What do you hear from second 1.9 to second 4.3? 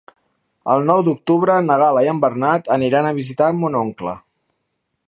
i en Bernat aniran a visitar mon oncle.